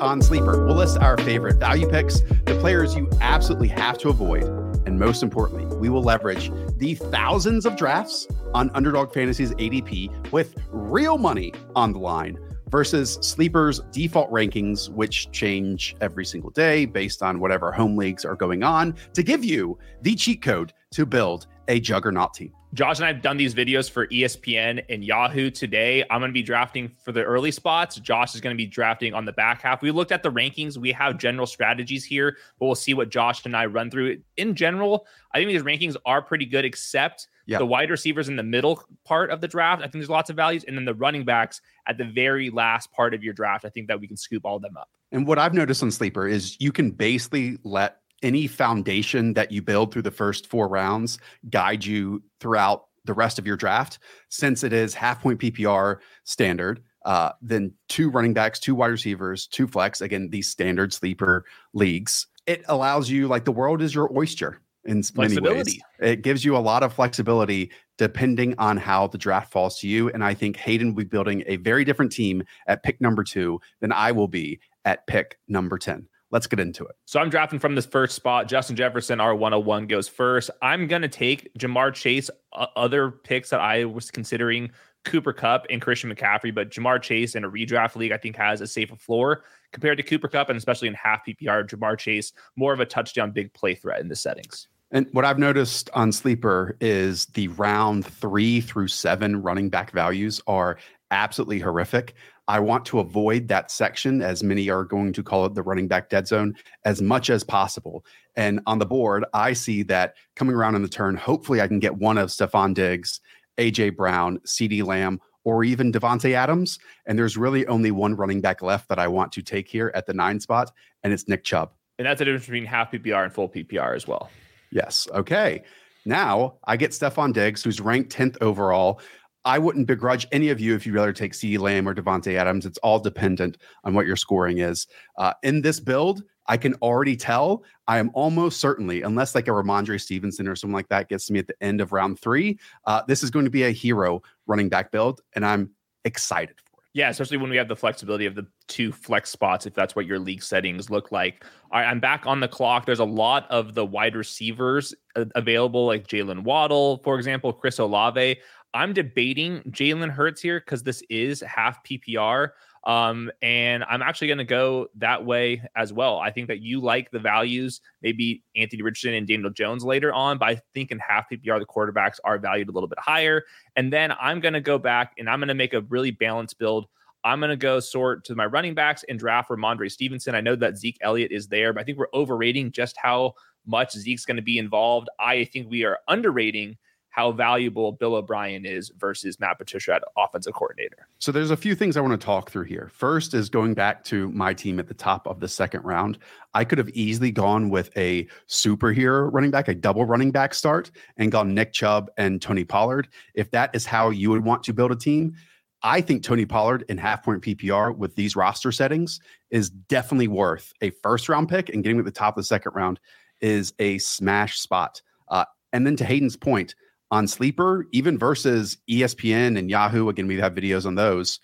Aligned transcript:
On 0.00 0.22
Sleeper. 0.22 0.64
We'll 0.64 0.76
list 0.76 0.98
our 0.98 1.16
favorite 1.18 1.58
value 1.58 1.88
picks, 1.88 2.20
the 2.20 2.56
players 2.60 2.94
you 2.94 3.08
absolutely 3.20 3.68
have 3.68 3.98
to 3.98 4.08
avoid, 4.08 4.44
and 4.86 4.98
most 4.98 5.22
importantly, 5.22 5.66
we 5.76 5.88
will 5.88 6.02
leverage 6.02 6.50
the 6.76 6.94
thousands 6.94 7.66
of 7.66 7.76
drafts 7.76 8.26
on 8.54 8.70
Underdog 8.74 9.12
Fantasy's 9.12 9.52
ADP 9.52 10.32
with 10.32 10.56
real 10.70 11.18
money 11.18 11.52
on 11.76 11.92
the 11.92 11.98
line 11.98 12.38
versus 12.68 13.18
Sleeper's 13.20 13.80
default 13.90 14.30
rankings, 14.30 14.88
which 14.88 15.30
change 15.32 15.96
every 16.00 16.24
single 16.24 16.50
day 16.50 16.86
based 16.86 17.22
on 17.22 17.40
whatever 17.40 17.72
home 17.72 17.96
leagues 17.96 18.24
are 18.24 18.36
going 18.36 18.62
on, 18.62 18.94
to 19.12 19.22
give 19.22 19.44
you 19.44 19.78
the 20.02 20.14
cheat 20.14 20.40
code 20.42 20.72
to 20.92 21.04
build 21.04 21.46
a 21.68 21.80
juggernaut 21.80 22.34
team. 22.34 22.52
Josh 22.72 22.98
and 22.98 23.04
I 23.04 23.08
have 23.08 23.20
done 23.20 23.36
these 23.36 23.52
videos 23.52 23.90
for 23.90 24.06
ESPN 24.06 24.84
and 24.88 25.04
Yahoo 25.04 25.50
today. 25.50 26.04
I'm 26.08 26.20
going 26.20 26.30
to 26.30 26.32
be 26.32 26.42
drafting 26.42 26.92
for 27.04 27.10
the 27.10 27.24
early 27.24 27.50
spots. 27.50 27.96
Josh 27.96 28.36
is 28.36 28.40
going 28.40 28.54
to 28.54 28.56
be 28.56 28.66
drafting 28.66 29.12
on 29.12 29.24
the 29.24 29.32
back 29.32 29.62
half. 29.62 29.82
We 29.82 29.90
looked 29.90 30.12
at 30.12 30.22
the 30.22 30.30
rankings. 30.30 30.76
We 30.76 30.92
have 30.92 31.18
general 31.18 31.46
strategies 31.46 32.04
here, 32.04 32.36
but 32.60 32.66
we'll 32.66 32.76
see 32.76 32.94
what 32.94 33.08
Josh 33.10 33.44
and 33.44 33.56
I 33.56 33.66
run 33.66 33.90
through. 33.90 34.18
In 34.36 34.54
general, 34.54 35.06
I 35.34 35.38
think 35.38 35.48
these 35.48 35.62
rankings 35.62 35.96
are 36.06 36.22
pretty 36.22 36.46
good, 36.46 36.64
except 36.64 37.26
Yep. 37.46 37.58
the 37.58 37.66
wide 37.66 37.90
receivers 37.90 38.28
in 38.28 38.36
the 38.36 38.44
middle 38.44 38.80
part 39.04 39.30
of 39.30 39.40
the 39.40 39.48
draft. 39.48 39.80
I 39.80 39.84
think 39.86 39.94
there's 39.94 40.10
lots 40.10 40.30
of 40.30 40.36
values. 40.36 40.62
And 40.62 40.76
then 40.76 40.84
the 40.84 40.94
running 40.94 41.24
backs 41.24 41.60
at 41.88 41.98
the 41.98 42.04
very 42.04 42.48
last 42.50 42.92
part 42.92 43.12
of 43.12 43.24
your 43.24 43.32
draft. 43.34 43.64
I 43.64 43.70
think 43.70 43.88
that 43.88 43.98
we 43.98 44.06
can 44.06 44.16
scoop 44.16 44.46
all 44.46 44.54
of 44.56 44.62
them 44.62 44.76
up. 44.76 44.88
And 45.10 45.26
what 45.26 45.40
I've 45.40 45.54
noticed 45.54 45.82
on 45.82 45.90
Sleeper 45.90 46.28
is 46.28 46.56
you 46.60 46.70
can 46.70 46.92
basically 46.92 47.58
let 47.64 47.99
any 48.22 48.46
foundation 48.46 49.34
that 49.34 49.52
you 49.52 49.62
build 49.62 49.92
through 49.92 50.02
the 50.02 50.10
first 50.10 50.46
four 50.46 50.68
rounds 50.68 51.18
guide 51.48 51.84
you 51.84 52.22
throughout 52.40 52.84
the 53.04 53.14
rest 53.14 53.38
of 53.38 53.46
your 53.46 53.56
draft. 53.56 53.98
Since 54.28 54.62
it 54.62 54.72
is 54.72 54.94
half 54.94 55.22
point 55.22 55.40
PPR 55.40 55.96
standard, 56.24 56.82
uh, 57.04 57.32
then 57.40 57.72
two 57.88 58.10
running 58.10 58.34
backs, 58.34 58.58
two 58.58 58.74
wide 58.74 58.88
receivers, 58.88 59.46
two 59.46 59.66
flex. 59.66 60.00
Again, 60.00 60.28
these 60.30 60.48
standard 60.48 60.92
sleeper 60.92 61.44
leagues. 61.72 62.26
It 62.46 62.62
allows 62.68 63.10
you 63.10 63.28
like 63.28 63.44
the 63.44 63.52
world 63.52 63.82
is 63.82 63.94
your 63.94 64.10
oyster 64.16 64.60
in 64.84 65.02
many 65.14 65.40
ways. 65.40 65.78
It 66.00 66.22
gives 66.22 66.44
you 66.44 66.56
a 66.56 66.58
lot 66.58 66.82
of 66.82 66.92
flexibility 66.92 67.70
depending 67.98 68.54
on 68.58 68.76
how 68.76 69.06
the 69.06 69.18
draft 69.18 69.52
falls 69.52 69.78
to 69.80 69.88
you. 69.88 70.08
And 70.10 70.24
I 70.24 70.34
think 70.34 70.56
Hayden 70.56 70.88
will 70.88 71.04
be 71.04 71.08
building 71.08 71.44
a 71.46 71.56
very 71.56 71.84
different 71.84 72.12
team 72.12 72.42
at 72.66 72.82
pick 72.82 73.00
number 73.00 73.22
two 73.22 73.60
than 73.80 73.92
I 73.92 74.12
will 74.12 74.28
be 74.28 74.60
at 74.84 75.06
pick 75.06 75.38
number 75.48 75.78
10. 75.78 76.08
Let's 76.30 76.46
get 76.46 76.60
into 76.60 76.84
it. 76.84 76.94
So 77.06 77.18
I'm 77.18 77.28
drafting 77.28 77.58
from 77.58 77.74
this 77.74 77.86
first 77.86 78.14
spot. 78.14 78.46
Justin 78.46 78.76
Jefferson, 78.76 79.20
our 79.20 79.34
101 79.34 79.86
goes 79.88 80.08
first. 80.08 80.50
I'm 80.62 80.86
going 80.86 81.02
to 81.02 81.08
take 81.08 81.52
Ja'Marr 81.58 81.92
Chase, 81.92 82.30
uh, 82.52 82.66
other 82.76 83.10
picks 83.10 83.50
that 83.50 83.60
I 83.60 83.84
was 83.84 84.10
considering 84.10 84.70
Cooper 85.04 85.32
Kupp 85.32 85.66
and 85.70 85.80
Christian 85.82 86.14
McCaffrey, 86.14 86.54
but 86.54 86.70
Ja'Marr 86.70 87.02
Chase 87.02 87.34
in 87.34 87.44
a 87.44 87.50
redraft 87.50 87.96
league, 87.96 88.12
I 88.12 88.16
think 88.16 88.36
has 88.36 88.60
a 88.60 88.66
safer 88.66 88.96
floor 88.96 89.44
compared 89.72 89.96
to 89.96 90.02
Cooper 90.02 90.28
Kupp, 90.28 90.50
and 90.50 90.56
especially 90.56 90.88
in 90.88 90.94
half 90.94 91.26
PPR, 91.26 91.66
Ja'Marr 91.68 91.98
Chase, 91.98 92.32
more 92.56 92.72
of 92.72 92.80
a 92.80 92.86
touchdown 92.86 93.32
big 93.32 93.52
play 93.52 93.74
threat 93.74 94.00
in 94.00 94.08
the 94.08 94.16
settings. 94.16 94.68
And 94.92 95.06
what 95.12 95.24
I've 95.24 95.38
noticed 95.38 95.88
on 95.94 96.10
Sleeper 96.12 96.76
is 96.80 97.26
the 97.26 97.48
round 97.48 98.04
three 98.04 98.60
through 98.60 98.88
seven 98.88 99.40
running 99.40 99.70
back 99.70 99.92
values 99.92 100.40
are 100.46 100.78
absolutely 101.12 101.60
horrific. 101.60 102.14
I 102.50 102.58
want 102.58 102.84
to 102.86 102.98
avoid 102.98 103.46
that 103.46 103.70
section, 103.70 104.22
as 104.22 104.42
many 104.42 104.68
are 104.68 104.82
going 104.82 105.12
to 105.12 105.22
call 105.22 105.46
it 105.46 105.54
the 105.54 105.62
running 105.62 105.86
back 105.86 106.08
dead 106.08 106.26
zone, 106.26 106.56
as 106.84 107.00
much 107.00 107.30
as 107.30 107.44
possible. 107.44 108.04
And 108.34 108.58
on 108.66 108.80
the 108.80 108.86
board, 108.86 109.24
I 109.32 109.52
see 109.52 109.84
that 109.84 110.16
coming 110.34 110.56
around 110.56 110.74
in 110.74 110.82
the 110.82 110.88
turn, 110.88 111.14
hopefully 111.14 111.60
I 111.60 111.68
can 111.68 111.78
get 111.78 111.98
one 111.98 112.18
of 112.18 112.28
Stefon 112.28 112.74
Diggs, 112.74 113.20
AJ 113.56 113.94
Brown, 113.94 114.40
CeeDee 114.40 114.84
Lamb, 114.84 115.20
or 115.44 115.62
even 115.62 115.92
Davante 115.92 116.32
Adams. 116.32 116.80
And 117.06 117.16
there's 117.16 117.36
really 117.36 117.68
only 117.68 117.92
one 117.92 118.16
running 118.16 118.40
back 118.40 118.62
left 118.62 118.88
that 118.88 118.98
I 118.98 119.06
want 119.06 119.30
to 119.30 119.42
take 119.42 119.68
here 119.68 119.92
at 119.94 120.06
the 120.06 120.12
nine 120.12 120.40
spot, 120.40 120.72
and 121.04 121.12
it's 121.12 121.28
Nick 121.28 121.44
Chubb. 121.44 121.70
And 122.00 122.06
that's 122.06 122.18
the 122.18 122.24
difference 122.24 122.46
between 122.46 122.64
half 122.64 122.90
PPR 122.90 123.22
and 123.22 123.32
full 123.32 123.48
PPR 123.48 123.94
as 123.94 124.08
well. 124.08 124.28
Yes. 124.72 125.06
Okay. 125.14 125.62
Now 126.04 126.54
I 126.64 126.76
get 126.76 126.90
Stefon 126.90 127.32
Diggs, 127.32 127.62
who's 127.62 127.80
ranked 127.80 128.12
10th 128.12 128.38
overall. 128.40 129.00
I 129.44 129.58
wouldn't 129.58 129.86
begrudge 129.86 130.26
any 130.32 130.50
of 130.50 130.60
you 130.60 130.74
if 130.74 130.86
you 130.86 130.92
rather 130.92 131.12
take 131.12 131.32
CeeDee 131.32 131.58
Lamb 131.58 131.88
or 131.88 131.94
Davante 131.94 132.34
Adams. 132.34 132.66
It's 132.66 132.78
all 132.78 132.98
dependent 132.98 133.58
on 133.84 133.94
what 133.94 134.06
your 134.06 134.16
scoring 134.16 134.58
is. 134.58 134.86
Uh, 135.16 135.32
in 135.42 135.62
this 135.62 135.80
build, 135.80 136.22
I 136.46 136.56
can 136.56 136.74
already 136.74 137.16
tell 137.16 137.64
I 137.86 137.98
am 137.98 138.10
almost 138.12 138.60
certainly, 138.60 139.02
unless 139.02 139.34
like 139.34 139.48
a 139.48 139.52
Rhamondre 139.52 140.00
Stevenson 140.00 140.48
or 140.48 140.56
someone 140.56 140.76
like 140.76 140.88
that 140.88 141.08
gets 141.08 141.26
to 141.26 141.32
me 141.32 141.38
at 141.38 141.46
the 141.46 141.54
end 141.62 141.80
of 141.80 141.92
round 141.92 142.20
three, 142.20 142.58
uh, 142.86 143.02
this 143.06 143.22
is 143.22 143.30
going 143.30 143.44
to 143.44 143.50
be 143.50 143.64
a 143.64 143.70
hero 143.70 144.22
running 144.46 144.68
back 144.68 144.90
build, 144.90 145.20
and 145.34 145.46
I'm 145.46 145.70
excited. 146.04 146.56
Yeah, 146.92 147.08
especially 147.08 147.36
when 147.36 147.50
we 147.50 147.56
have 147.56 147.68
the 147.68 147.76
flexibility 147.76 148.26
of 148.26 148.34
the 148.34 148.46
two 148.66 148.90
flex 148.90 149.30
spots, 149.30 149.64
if 149.64 149.74
that's 149.74 149.94
what 149.94 150.06
your 150.06 150.18
league 150.18 150.42
settings 150.42 150.90
look 150.90 151.12
like. 151.12 151.44
All 151.70 151.80
right, 151.80 151.86
I'm 151.86 152.00
back 152.00 152.26
on 152.26 152.40
the 152.40 152.48
clock. 152.48 152.84
There's 152.84 152.98
a 152.98 153.04
lot 153.04 153.48
of 153.48 153.74
the 153.74 153.86
wide 153.86 154.16
receivers 154.16 154.92
available, 155.14 155.86
like 155.86 156.08
Jaylen 156.08 156.42
Waddle, 156.42 156.98
for 157.04 157.16
example, 157.16 157.52
Chris 157.52 157.78
Olave. 157.78 158.38
I'm 158.74 158.92
debating 158.92 159.60
Jalen 159.70 160.10
Hurts 160.10 160.40
here 160.40 160.58
because 160.58 160.82
this 160.82 161.02
is 161.08 161.40
half 161.42 161.82
PPR. 161.84 162.50
Um, 162.84 163.30
and 163.42 163.84
I'm 163.84 164.00
actually 164.00 164.28
going 164.28 164.38
to 164.38 164.44
go 164.44 164.88
that 164.96 165.24
way 165.24 165.62
as 165.76 165.92
well. 165.92 166.18
I 166.18 166.30
think 166.30 166.48
that 166.48 166.60
you 166.60 166.80
like 166.80 167.10
the 167.10 167.18
values, 167.18 167.80
maybe 168.02 168.42
Anthony 168.56 168.82
Richardson 168.82 169.14
and 169.14 169.26
Daniel 169.26 169.50
Jones 169.50 169.84
later 169.84 170.12
on, 170.14 170.38
but 170.38 170.48
I 170.48 170.62
think 170.72 170.90
in 170.90 170.98
half 170.98 171.28
PPR, 171.30 171.58
the 171.58 171.66
quarterbacks 171.66 172.16
are 172.24 172.38
valued 172.38 172.68
a 172.68 172.72
little 172.72 172.88
bit 172.88 172.98
higher. 172.98 173.44
And 173.76 173.92
then 173.92 174.14
I'm 174.20 174.40
going 174.40 174.54
to 174.54 174.60
go 174.60 174.78
back 174.78 175.12
and 175.18 175.28
I'm 175.28 175.40
going 175.40 175.48
to 175.48 175.54
make 175.54 175.74
a 175.74 175.82
really 175.82 176.10
balanced 176.10 176.58
build. 176.58 176.86
I'm 177.22 177.38
going 177.38 177.50
to 177.50 177.56
go 177.56 177.80
sort 177.80 178.24
to 178.26 178.34
my 178.34 178.46
running 178.46 178.74
backs 178.74 179.04
and 179.08 179.18
draft 179.18 179.50
Rhamondre 179.50 179.90
Stevenson. 179.90 180.34
I 180.34 180.40
know 180.40 180.56
that 180.56 180.78
Zeke 180.78 180.96
Elliott 181.02 181.32
is 181.32 181.48
there, 181.48 181.74
but 181.74 181.80
I 181.80 181.84
think 181.84 181.98
we're 181.98 182.06
overrating 182.14 182.72
just 182.72 182.96
how 182.96 183.34
much 183.66 183.92
Zeke's 183.92 184.24
going 184.24 184.36
to 184.36 184.42
be 184.42 184.56
involved. 184.56 185.08
I 185.18 185.44
think 185.44 185.70
we 185.70 185.84
are 185.84 185.98
underrating 186.08 186.78
how 187.10 187.32
valuable 187.32 187.92
Bill 187.92 188.14
O'Brien 188.14 188.64
is 188.64 188.90
versus 188.96 189.38
Matt 189.40 189.58
Patricia 189.58 189.94
at 189.94 190.04
offensive 190.16 190.54
coordinator. 190.54 191.08
So 191.18 191.32
there's 191.32 191.50
a 191.50 191.56
few 191.56 191.74
things 191.74 191.96
I 191.96 192.00
want 192.00 192.18
to 192.18 192.24
talk 192.24 192.50
through 192.50 192.64
here. 192.64 192.88
First 192.92 193.34
is 193.34 193.50
going 193.50 193.74
back 193.74 194.04
to 194.04 194.30
my 194.30 194.54
team 194.54 194.78
at 194.78 194.86
the 194.86 194.94
top 194.94 195.26
of 195.26 195.40
the 195.40 195.48
second 195.48 195.82
round. 195.82 196.18
I 196.54 196.64
could 196.64 196.78
have 196.78 196.88
easily 196.90 197.32
gone 197.32 197.68
with 197.68 197.90
a 197.96 198.28
superhero 198.48 199.28
running 199.32 199.50
back, 199.50 199.68
a 199.68 199.74
double 199.74 200.04
running 200.04 200.30
back 200.30 200.54
start, 200.54 200.92
and 201.16 201.32
gone 201.32 201.52
Nick 201.52 201.72
Chubb 201.72 202.10
and 202.16 202.40
Tony 202.40 202.64
Pollard. 202.64 203.08
If 203.34 203.50
that 203.50 203.74
is 203.74 203.84
how 203.84 204.10
you 204.10 204.30
would 204.30 204.44
want 204.44 204.62
to 204.64 204.72
build 204.72 204.92
a 204.92 204.96
team, 204.96 205.34
I 205.82 206.00
think 206.00 206.22
Tony 206.22 206.46
Pollard 206.46 206.84
in 206.88 206.98
half 206.98 207.24
point 207.24 207.42
PPR 207.42 207.96
with 207.96 208.14
these 208.14 208.36
roster 208.36 208.70
settings 208.70 209.18
is 209.50 209.70
definitely 209.70 210.28
worth 210.28 210.72
a 210.80 210.90
first 210.90 211.28
round 211.28 211.48
pick, 211.48 211.70
and 211.70 211.82
getting 211.82 211.98
at 211.98 212.04
the 212.04 212.10
top 212.10 212.36
of 212.36 212.42
the 212.42 212.46
second 212.46 212.72
round 212.74 213.00
is 213.40 213.72
a 213.78 213.98
smash 213.98 214.60
spot. 214.60 215.00
Uh, 215.28 215.44
and 215.72 215.86
then 215.86 215.96
to 215.96 216.04
Hayden's 216.04 216.36
point, 216.36 216.74
on 217.10 217.26
Sleeper, 217.26 217.86
even 217.92 218.18
versus 218.18 218.78
ESPN 218.88 219.58
and 219.58 219.70
Yahoo, 219.70 220.08
again, 220.08 220.26
we 220.26 220.36
have 220.38 220.54
videos 220.54 220.86
on 220.86 220.94
those. 220.94 221.40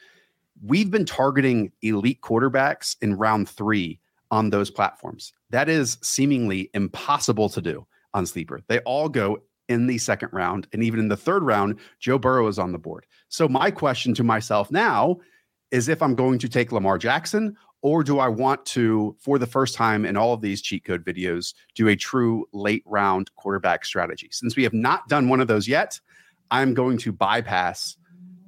We've 0.63 0.91
been 0.91 1.05
targeting 1.05 1.73
elite 1.83 2.21
quarterbacks 2.21 2.97
in 3.03 3.17
round 3.17 3.49
three 3.49 4.01
on 4.31 4.51
those 4.51 4.71
platforms. 4.71 5.33
That 5.51 5.69
is 5.69 5.99
seemingly 6.03 6.71
impossible 6.75 7.49
to 7.51 7.61
do 7.61 7.87
on 8.15 8.27
Sleeper. 8.27 8.63
They 8.69 8.79
all 8.81 9.09
go 9.09 9.43
in 9.69 9.87
the 9.87 9.99
second 9.99 10.31
round. 10.33 10.69
And 10.73 10.83
even 10.83 11.01
in 11.01 11.09
the 11.09 11.17
third 11.17 11.43
round, 11.43 11.79
Joe 11.99 12.19
Burrow 12.19 12.47
is 12.47 12.59
on 12.59 12.73
the 12.73 12.79
board. 12.79 13.07
So, 13.29 13.49
my 13.49 13.71
question 13.71 14.15
to 14.15 14.25
myself 14.25 14.71
now 14.71 15.19
is 15.71 15.89
if 15.89 16.01
I'm 16.01 16.15
going 16.15 16.39
to 16.39 16.49
take 16.49 16.73
Lamar 16.73 16.99
Jackson 16.99 17.57
or 17.82 18.02
do 18.02 18.19
I 18.19 18.28
want 18.28 18.64
to, 18.67 19.17
for 19.20 19.38
the 19.38 19.46
first 19.46 19.75
time 19.75 20.05
in 20.05 20.17
all 20.17 20.32
of 20.32 20.40
these 20.40 20.62
cheat 20.62 20.84
code 20.84 21.05
videos, 21.05 21.55
do 21.75 21.88
a 21.88 21.96
true 21.96 22.46
late 22.52 22.82
round 22.87 23.34
quarterback 23.37 23.84
strategy? 23.84 24.28
Since 24.32 24.56
we 24.56 24.62
have 24.62 24.73
not 24.73 25.08
done 25.08 25.28
one 25.28 25.40
of 25.40 25.49
those 25.49 25.69
yet, 25.69 26.00
I'm 26.50 26.75
going 26.75 26.99
to 26.99 27.12
bypass 27.12 27.96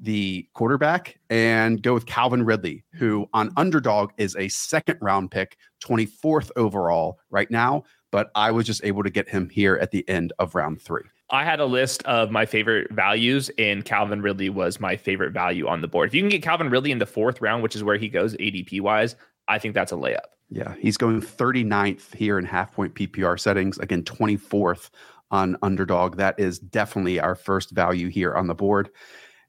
the 0.00 0.46
quarterback 0.54 1.18
and 1.28 1.82
go 1.82 1.94
with 1.94 2.06
Calvin 2.06 2.44
Ridley, 2.44 2.84
who 2.94 3.28
on 3.32 3.50
underdog 3.56 4.10
is 4.16 4.36
a 4.36 4.48
second 4.48 4.98
round 5.00 5.30
pick, 5.30 5.56
24th 5.84 6.50
overall 6.56 7.18
right 7.30 7.50
now. 7.50 7.82
But 8.10 8.30
I 8.34 8.50
was 8.52 8.66
just 8.66 8.84
able 8.84 9.02
to 9.02 9.10
get 9.10 9.28
him 9.28 9.50
here 9.50 9.76
at 9.76 9.90
the 9.90 10.08
end 10.08 10.32
of 10.38 10.54
round 10.54 10.80
three. 10.80 11.02
I 11.30 11.44
had 11.44 11.60
a 11.60 11.66
list 11.66 12.02
of 12.04 12.30
my 12.30 12.46
favorite 12.46 12.90
values, 12.90 13.50
and 13.58 13.84
Calvin 13.84 14.22
Ridley 14.22 14.48
was 14.48 14.80
my 14.80 14.96
favorite 14.96 15.32
value 15.32 15.68
on 15.68 15.82
the 15.82 15.88
board. 15.88 16.08
If 16.08 16.14
you 16.14 16.22
can 16.22 16.30
get 16.30 16.42
Calvin 16.42 16.70
Ridley 16.70 16.90
in 16.90 16.98
the 16.98 17.06
fourth 17.06 17.40
round, 17.42 17.62
which 17.62 17.76
is 17.76 17.84
where 17.84 17.98
he 17.98 18.08
goes 18.08 18.34
ADP 18.36 18.80
wise, 18.80 19.14
I 19.46 19.58
think 19.58 19.74
that's 19.74 19.92
a 19.92 19.96
layup. 19.96 20.28
Yeah, 20.50 20.74
he's 20.78 20.96
going 20.96 21.20
39th 21.20 22.14
here 22.14 22.38
in 22.38 22.44
half 22.46 22.72
point 22.72 22.94
PPR 22.94 23.38
settings. 23.38 23.78
Again, 23.78 24.02
24th 24.04 24.88
on 25.30 25.56
underdog. 25.62 26.16
That 26.16 26.40
is 26.40 26.58
definitely 26.58 27.20
our 27.20 27.34
first 27.34 27.72
value 27.72 28.08
here 28.08 28.34
on 28.34 28.46
the 28.46 28.54
board. 28.54 28.90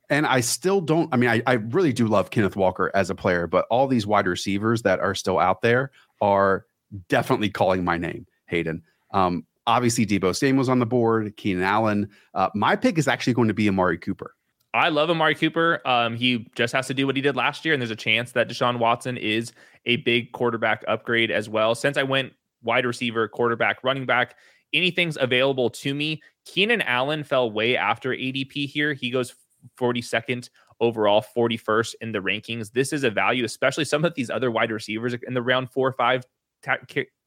And 0.09 0.25
I 0.25 0.41
still 0.41 0.81
don't, 0.81 1.13
I 1.13 1.17
mean, 1.17 1.29
I, 1.29 1.41
I 1.45 1.53
really 1.53 1.93
do 1.93 2.07
love 2.07 2.31
Kenneth 2.31 2.55
Walker 2.55 2.91
as 2.93 3.09
a 3.09 3.15
player, 3.15 3.47
but 3.47 3.65
all 3.69 3.87
these 3.87 4.07
wide 4.07 4.27
receivers 4.27 4.81
that 4.81 4.99
are 4.99 5.15
still 5.15 5.39
out 5.39 5.61
there 5.61 5.91
are 6.19 6.65
definitely 7.07 7.49
calling 7.49 7.85
my 7.85 7.97
name, 7.97 8.25
Hayden. 8.47 8.81
Um, 9.13 9.45
obviously, 9.69 10.06
Deebo 10.06 10.36
Samuel's 10.36 10.69
on 10.69 10.80
the 10.80 10.86
board, 10.86 11.36
Keenan 11.38 11.63
Allen. 11.63 12.10
Uh, 12.33 12.50
my 12.56 12.75
pick 12.75 12.98
is 12.98 13.07
actually 13.07 13.33
going 13.33 13.48
to 13.48 13.54
be 13.54 13.69
Amari 13.69 13.98
Cooper. 13.98 14.36
I 14.74 14.89
love 14.89 15.10
Amari 15.10 15.36
Cooper. 15.36 15.81
Um, 15.86 16.16
he 16.16 16.48
just 16.56 16.74
has 16.74 16.88
to 16.88 16.94
do 16.94 17.07
what 17.07 17.16
he 17.16 17.21
did 17.21 17.36
last 17.36 17.66
year, 17.66 17.74
and 17.74 17.81
there's 17.81 17.92
a 17.92 17.95
chance 17.95 18.31
that 18.33 18.50
Deshaun 18.50 18.80
Watson 18.80 19.18
is 19.18 19.51
a 19.86 19.98
big 19.98 20.31
quarterback 20.31 20.83
upgrade 20.88 21.31
as 21.31 21.48
well. 21.50 21.74
Since 21.75 21.98
I 21.98 22.04
went 22.04 22.33
wide 22.62 22.86
receiver, 22.86 23.27
quarterback, 23.27 23.83
running 23.83 24.06
back, 24.06 24.36
anything's 24.74 25.18
available 25.19 25.69
to 25.69 25.94
me. 25.94 26.21
Keenan 26.45 26.81
Allen 26.81 27.24
fell 27.24 27.51
way 27.51 27.77
after 27.77 28.12
ADP 28.12 28.68
here. 28.68 28.94
He 28.94 29.10
goes 29.10 29.36
42nd 29.80 30.50
overall, 30.80 31.24
41st 31.36 31.95
in 32.01 32.12
the 32.12 32.19
rankings. 32.19 32.71
This 32.71 32.94
is 32.94 33.04
a 33.04 33.10
value, 33.10 33.45
especially 33.45 33.86
some 33.86 34.06
of 34.06 34.13
these 34.16 34.30
other 34.30 34.51
wide 34.51 34.71
receivers 34.71 35.16
in 35.27 35.33
the 35.33 35.42
round 35.42 35.71
four 35.71 35.88
or 35.88 35.94
five 35.94 36.25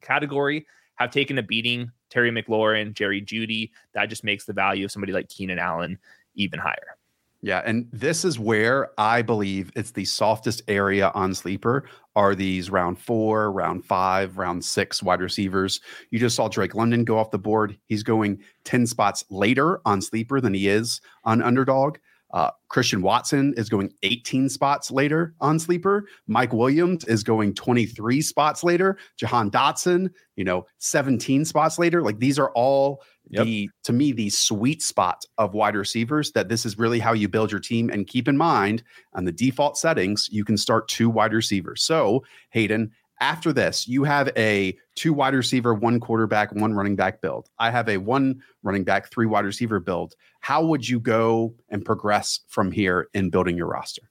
category 0.00 0.66
have 0.96 1.10
taken 1.10 1.38
a 1.38 1.42
beating. 1.42 1.90
Terry 2.10 2.30
McLaurin, 2.30 2.92
Jerry 2.92 3.22
Jeudy, 3.22 3.70
That 3.94 4.08
just 4.10 4.24
makes 4.24 4.44
the 4.44 4.52
value 4.52 4.84
of 4.84 4.92
somebody 4.92 5.12
like 5.12 5.28
Keenan 5.28 5.58
Allen 5.58 5.98
even 6.34 6.58
higher. 6.58 6.96
Yeah, 7.44 7.60
and 7.64 7.88
this 7.92 8.24
is 8.24 8.38
where 8.38 8.90
I 8.98 9.22
believe 9.22 9.72
it's 9.74 9.90
the 9.90 10.04
softest 10.04 10.62
area 10.68 11.10
on 11.12 11.34
sleeper 11.34 11.86
are 12.14 12.36
these 12.36 12.70
round 12.70 13.00
four, 13.00 13.50
round 13.50 13.84
five, 13.84 14.38
round 14.38 14.64
six 14.64 15.02
wide 15.02 15.20
receivers. 15.20 15.80
You 16.10 16.20
just 16.20 16.36
saw 16.36 16.46
Drake 16.46 16.76
London 16.76 17.04
go 17.04 17.18
off 17.18 17.32
the 17.32 17.40
board. 17.40 17.76
He's 17.86 18.04
going 18.04 18.42
10 18.64 18.86
spots 18.86 19.24
later 19.28 19.80
on 19.84 20.00
sleeper 20.00 20.40
than 20.40 20.54
he 20.54 20.68
is 20.68 21.00
on 21.24 21.42
underdog. 21.42 21.98
Uh, 22.32 22.50
Christian 22.68 23.02
Watson 23.02 23.52
is 23.56 23.68
going 23.68 23.92
18 24.02 24.48
spots 24.48 24.90
later 24.90 25.34
on 25.40 25.58
sleeper. 25.58 26.06
Mike 26.26 26.52
Williams 26.52 27.04
is 27.04 27.22
going 27.22 27.54
23 27.54 28.22
spots 28.22 28.64
later. 28.64 28.96
Jahan 29.18 29.50
Dotson, 29.50 30.08
you 30.36 30.44
know, 30.44 30.64
17 30.78 31.44
spots 31.44 31.78
later. 31.78 32.02
Like 32.02 32.18
these 32.18 32.38
are 32.38 32.50
all 32.52 33.02
yep. 33.28 33.44
the 33.44 33.68
to 33.84 33.92
me 33.92 34.12
the 34.12 34.30
sweet 34.30 34.82
spot 34.82 35.22
of 35.36 35.52
wide 35.52 35.76
receivers. 35.76 36.32
That 36.32 36.48
this 36.48 36.64
is 36.64 36.78
really 36.78 36.98
how 36.98 37.12
you 37.12 37.28
build 37.28 37.50
your 37.50 37.60
team. 37.60 37.90
And 37.90 38.06
keep 38.06 38.28
in 38.28 38.38
mind 38.38 38.82
on 39.12 39.24
the 39.24 39.32
default 39.32 39.76
settings, 39.76 40.28
you 40.32 40.44
can 40.44 40.56
start 40.56 40.88
two 40.88 41.10
wide 41.10 41.34
receivers. 41.34 41.82
So 41.82 42.24
Hayden, 42.50 42.92
after 43.22 43.52
this, 43.52 43.86
you 43.86 44.02
have 44.02 44.30
a 44.36 44.76
two 44.96 45.12
wide 45.12 45.32
receiver, 45.32 45.72
one 45.72 46.00
quarterback, 46.00 46.52
one 46.52 46.74
running 46.74 46.96
back 46.96 47.20
build. 47.20 47.48
I 47.56 47.70
have 47.70 47.88
a 47.88 47.98
one 47.98 48.42
running 48.64 48.82
back, 48.82 49.12
three 49.12 49.26
wide 49.26 49.44
receiver 49.44 49.78
build. 49.78 50.14
How 50.40 50.64
would 50.64 50.88
you 50.88 50.98
go 50.98 51.54
and 51.68 51.84
progress 51.84 52.40
from 52.48 52.72
here 52.72 53.08
in 53.14 53.30
building 53.30 53.56
your 53.56 53.68
roster? 53.68 54.02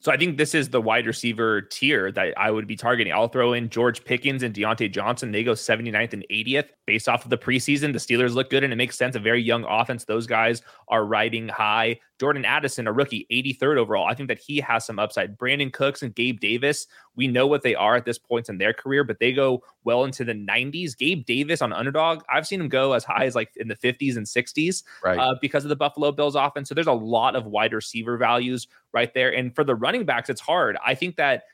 So 0.00 0.12
I 0.12 0.16
think 0.16 0.38
this 0.38 0.54
is 0.54 0.68
the 0.68 0.80
wide 0.80 1.08
receiver 1.08 1.62
tier 1.62 2.12
that 2.12 2.32
I 2.38 2.52
would 2.52 2.68
be 2.68 2.76
targeting. 2.76 3.12
I'll 3.12 3.26
throw 3.26 3.52
in 3.52 3.68
George 3.68 4.04
Pickens 4.04 4.44
and 4.44 4.54
Diontae 4.54 4.92
Johnson. 4.92 5.32
They 5.32 5.42
go 5.42 5.52
79th 5.52 6.12
and 6.12 6.24
80th 6.30 6.68
based 6.86 7.08
off 7.08 7.24
of 7.24 7.30
the 7.30 7.36
preseason. 7.36 7.92
The 7.92 7.98
Steelers 7.98 8.34
look 8.34 8.48
good 8.48 8.62
and 8.62 8.72
it 8.72 8.76
makes 8.76 8.96
sense. 8.96 9.16
A 9.16 9.20
very 9.20 9.42
young 9.42 9.64
offense. 9.64 10.04
Those 10.04 10.26
guys 10.26 10.62
are 10.86 11.04
riding 11.04 11.48
high. 11.48 11.98
Jordan 12.20 12.44
Addison, 12.44 12.86
a 12.86 12.92
rookie, 12.92 13.26
83rd 13.30 13.76
overall. 13.76 14.06
I 14.06 14.14
think 14.14 14.28
that 14.28 14.38
he 14.38 14.58
has 14.60 14.84
some 14.84 14.98
upside. 14.98 15.38
Brandin 15.38 15.72
Cooks 15.72 16.02
and 16.02 16.14
Gabe 16.14 16.40
Davis, 16.40 16.86
we 17.14 17.28
know 17.28 17.46
what 17.46 17.62
they 17.62 17.74
are 17.74 17.94
at 17.94 18.04
this 18.04 18.18
point 18.18 18.48
in 18.48 18.58
their 18.58 18.72
career, 18.72 19.04
but 19.04 19.18
they 19.20 19.32
go 19.32 19.62
well 19.84 20.04
into 20.04 20.24
the 20.24 20.32
90s. 20.32 20.96
Gabe 20.96 21.24
Davis 21.26 21.62
on 21.62 21.72
underdog, 21.72 22.22
I've 22.32 22.46
seen 22.46 22.60
him 22.60 22.68
go 22.68 22.92
as 22.92 23.04
high 23.04 23.24
as 23.24 23.34
like 23.34 23.50
in 23.56 23.68
the 23.68 23.76
50s 23.76 24.16
and 24.16 24.26
60s 24.26 24.82
right. 25.04 25.18
uh, 25.18 25.36
because 25.40 25.64
of 25.64 25.68
the 25.68 25.76
Buffalo 25.76 26.10
Bills 26.10 26.34
offense. 26.34 26.68
So 26.68 26.74
there's 26.74 26.86
a 26.86 26.92
lot 26.92 27.36
of 27.36 27.46
wide 27.46 27.72
receiver 27.72 28.16
values 28.16 28.66
right 28.92 29.12
there. 29.14 29.34
And 29.34 29.54
for 29.54 29.64
the 29.64 29.74
running 29.74 30.04
backs, 30.04 30.30
it's 30.30 30.40
hard. 30.40 30.76
I 30.84 30.94
think 30.94 31.16
that 31.16 31.44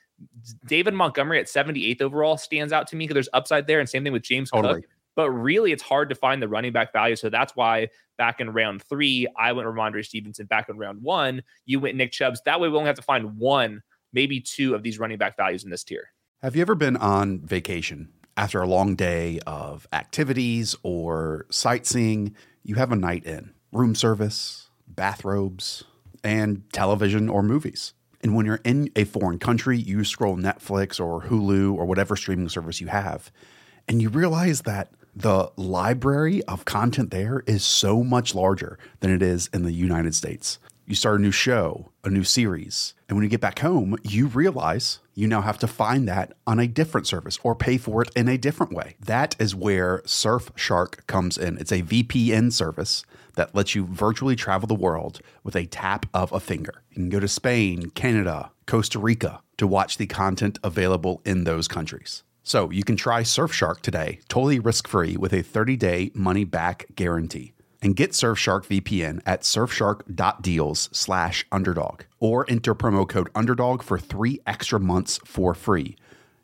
David 0.65 0.93
Montgomery 0.93 1.39
at 1.39 1.47
78th 1.47 2.01
overall 2.01 2.37
stands 2.37 2.71
out 2.71 2.87
to 2.87 2.95
me 2.95 3.05
because 3.05 3.15
there's 3.15 3.29
upside 3.33 3.67
there. 3.67 3.79
And 3.79 3.89
same 3.89 4.03
thing 4.03 4.13
with 4.13 4.23
James 4.23 4.51
totally. 4.51 4.81
Cook. 4.81 4.89
But 5.15 5.31
really, 5.31 5.71
it's 5.71 5.83
hard 5.83 6.09
to 6.09 6.15
find 6.15 6.41
the 6.41 6.47
running 6.47 6.73
back 6.73 6.91
value. 6.91 7.15
So 7.15 7.29
that's 7.29 7.55
why 7.55 7.87
back 8.17 8.41
in 8.41 8.51
round 8.51 8.83
three, 8.83 9.27
I 9.37 9.53
went 9.53 9.67
Rhamondre 9.67 10.05
Stevenson. 10.05 10.45
Back 10.45 10.67
in 10.67 10.77
round 10.77 11.01
one, 11.01 11.41
you 11.65 11.79
went 11.79 11.95
Nick 11.95 12.11
Chubbs. 12.11 12.41
That 12.45 12.59
way, 12.59 12.67
we 12.67 12.75
only 12.75 12.87
have 12.87 12.97
to 12.97 13.01
find 13.01 13.37
one, 13.37 13.81
maybe 14.11 14.41
two 14.41 14.75
of 14.75 14.83
these 14.83 14.99
running 14.99 15.17
back 15.17 15.37
values 15.37 15.63
in 15.63 15.69
this 15.69 15.83
tier. 15.85 16.09
Have 16.41 16.55
you 16.55 16.61
ever 16.61 16.75
been 16.75 16.97
on 16.97 17.39
vacation 17.39 18.09
after 18.35 18.61
a 18.61 18.67
long 18.67 18.95
day 18.95 19.39
of 19.47 19.87
activities 19.93 20.75
or 20.83 21.45
sightseeing? 21.49 22.35
You 22.63 22.75
have 22.75 22.91
a 22.91 22.97
night 22.97 23.25
in, 23.25 23.53
room 23.71 23.95
service, 23.95 24.69
bathrobes, 24.87 25.85
and 26.25 26.63
television 26.73 27.29
or 27.29 27.41
movies. 27.41 27.93
And 28.21 28.35
when 28.35 28.45
you're 28.45 28.59
in 28.65 28.91
a 28.95 29.03
foreign 29.03 29.37
country, 29.39 29.77
you 29.77 30.03
scroll 30.03 30.35
Netflix 30.35 30.99
or 30.99 31.21
Hulu 31.21 31.75
or 31.75 31.85
whatever 31.85 32.15
streaming 32.15 32.49
service 32.49 32.81
you 32.81 32.87
have, 32.87 33.31
and 33.87 34.01
you 34.01 34.09
realize 34.09 34.63
that 34.63 34.91
the 35.15 35.51
library 35.55 36.43
of 36.43 36.65
content 36.65 37.11
there 37.11 37.43
is 37.45 37.63
so 37.63 38.03
much 38.03 38.35
larger 38.35 38.77
than 38.99 39.11
it 39.11 39.21
is 39.21 39.49
in 39.53 39.63
the 39.63 39.71
United 39.71 40.15
States. 40.15 40.59
You 40.87 40.95
start 40.95 41.19
a 41.19 41.21
new 41.21 41.31
show, 41.31 41.91
a 42.03 42.09
new 42.09 42.23
series, 42.23 42.95
and 43.07 43.15
when 43.15 43.23
you 43.23 43.29
get 43.29 43.41
back 43.41 43.59
home, 43.59 43.95
you 44.03 44.27
realize 44.27 44.99
you 45.15 45.27
now 45.27 45.41
have 45.41 45.57
to 45.59 45.67
find 45.67 46.07
that 46.07 46.33
on 46.45 46.59
a 46.59 46.67
different 46.67 47.07
service 47.07 47.39
or 47.41 47.55
pay 47.55 47.77
for 47.77 48.01
it 48.01 48.11
in 48.15 48.27
a 48.27 48.37
different 48.37 48.73
way. 48.73 48.95
That 48.99 49.35
is 49.39 49.55
where 49.55 49.99
Surfshark 49.99 51.07
comes 51.07 51.37
in. 51.37 51.57
It's 51.57 51.71
a 51.71 51.81
VPN 51.81 52.51
service 52.51 53.03
that 53.35 53.55
lets 53.55 53.75
you 53.75 53.85
virtually 53.85 54.35
travel 54.35 54.67
the 54.67 54.75
world 54.75 55.21
with 55.43 55.55
a 55.55 55.65
tap 55.65 56.05
of 56.13 56.31
a 56.31 56.39
finger. 56.39 56.83
You 56.91 56.95
can 56.95 57.09
go 57.09 57.19
to 57.19 57.27
Spain, 57.27 57.89
Canada, 57.91 58.51
Costa 58.67 58.99
Rica 58.99 59.41
to 59.57 59.65
watch 59.65 59.97
the 59.97 60.07
content 60.07 60.59
available 60.63 61.21
in 61.25 61.45
those 61.45 61.67
countries. 61.67 62.23
So 62.43 62.69
you 62.69 62.83
can 62.83 62.95
try 62.95 63.23
Surfshark 63.23 63.81
today, 63.81 64.19
totally 64.27 64.59
risk 64.59 64.87
free 64.87 65.17
with 65.17 65.33
a 65.33 65.41
30 65.41 65.77
day 65.77 66.11
money 66.13 66.43
back 66.43 66.85
guarantee. 66.95 67.54
And 67.85 67.95
get 67.95 68.13
Surfshark 68.13 68.65
VPN 68.65 69.21
at 69.27 69.41
surfshark.deals 69.41 70.89
slash 70.91 71.45
underdog 71.51 72.01
or 72.19 72.43
enter 72.49 72.73
promo 72.73 73.07
code 73.07 73.29
underdog 73.35 73.83
for 73.83 73.99
three 73.99 74.39
extra 74.47 74.79
months 74.79 75.19
for 75.23 75.53
free. 75.53 75.95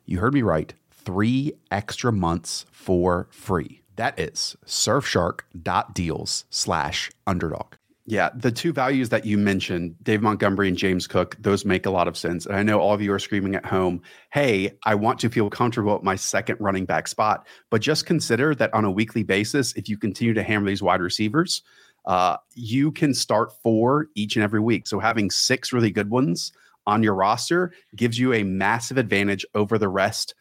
You 0.06 0.20
heard 0.20 0.34
me 0.34 0.42
right. 0.42 0.72
Three 0.92 1.54
extra 1.68 2.12
months 2.12 2.64
for 2.70 3.26
free. 3.32 3.82
That 3.96 4.20
is 4.20 4.56
surfshark.deals 4.64 6.44
slash 6.48 7.10
underdog. 7.26 7.74
Yeah, 8.04 8.30
the 8.34 8.50
two 8.50 8.72
values 8.72 9.10
that 9.10 9.24
you 9.24 9.38
mentioned, 9.38 9.94
Dave 10.02 10.22
Montgomery 10.22 10.66
and 10.66 10.76
James 10.76 11.06
Cook, 11.06 11.36
those 11.38 11.64
make 11.64 11.86
a 11.86 11.90
lot 11.90 12.08
of 12.08 12.16
sense. 12.16 12.46
And 12.46 12.56
I 12.56 12.64
know 12.64 12.80
all 12.80 12.92
of 12.92 13.00
you 13.00 13.12
are 13.12 13.18
screaming 13.20 13.54
at 13.54 13.64
home, 13.64 14.02
hey, 14.32 14.72
I 14.84 14.96
want 14.96 15.20
to 15.20 15.30
feel 15.30 15.48
comfortable 15.48 15.94
at 15.94 16.02
my 16.02 16.16
second 16.16 16.56
running 16.58 16.84
back 16.84 17.06
spot. 17.06 17.46
But 17.70 17.80
just 17.80 18.04
consider 18.04 18.56
that 18.56 18.74
on 18.74 18.84
a 18.84 18.90
weekly 18.90 19.22
basis, 19.22 19.72
if 19.74 19.88
you 19.88 19.96
continue 19.96 20.34
to 20.34 20.42
hammer 20.42 20.66
these 20.66 20.82
wide 20.82 21.00
receivers, 21.00 21.62
uh, 22.04 22.38
you 22.54 22.90
can 22.90 23.14
start 23.14 23.52
four 23.62 24.08
each 24.16 24.34
and 24.34 24.42
every 24.42 24.60
week. 24.60 24.88
So 24.88 24.98
having 24.98 25.30
six 25.30 25.72
really 25.72 25.92
good 25.92 26.10
ones 26.10 26.50
on 26.88 27.04
your 27.04 27.14
roster 27.14 27.72
gives 27.94 28.18
you 28.18 28.32
a 28.32 28.42
massive 28.42 28.98
advantage 28.98 29.46
over 29.54 29.78
the 29.78 29.88
rest 29.88 30.34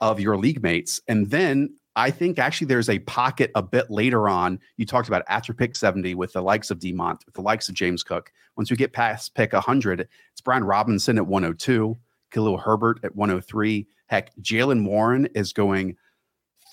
of 0.00 0.20
your 0.20 0.36
league 0.36 0.62
mates. 0.62 1.00
And 1.08 1.30
then 1.30 1.74
I 1.96 2.10
think 2.10 2.38
actually 2.38 2.68
there's 2.68 2.88
a 2.88 3.00
pocket 3.00 3.50
a 3.54 3.62
bit 3.62 3.90
later 3.90 4.28
on. 4.28 4.60
You 4.76 4.86
talked 4.86 5.08
about 5.08 5.24
after 5.28 5.52
pick 5.52 5.74
70 5.74 6.14
with 6.14 6.32
the 6.32 6.42
likes 6.42 6.70
of 6.70 6.78
Demont, 6.78 7.24
with 7.26 7.34
the 7.34 7.42
likes 7.42 7.68
of 7.68 7.74
James 7.74 8.02
Cook. 8.02 8.32
Once 8.56 8.70
we 8.70 8.76
get 8.76 8.92
past 8.92 9.34
pick 9.34 9.52
100, 9.52 10.00
it's 10.00 10.40
Brian 10.40 10.64
Robinson 10.64 11.18
at 11.18 11.26
102, 11.26 11.96
Khalil 12.30 12.58
Herbert 12.58 13.00
at 13.02 13.16
103. 13.16 13.86
Heck, 14.06 14.34
Jaylen 14.36 14.84
Warren 14.84 15.26
is 15.34 15.52
going 15.52 15.96